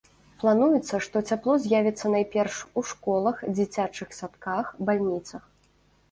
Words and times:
Плануецца, 0.41 0.95
што 1.07 1.21
цяпло 1.33 1.57
з'явіцца 1.65 2.09
найперш 2.13 2.55
у 2.81 2.83
школах, 2.91 3.35
дзіцячых 3.59 4.09
садках, 4.21 4.71
бальніцах. 4.89 5.43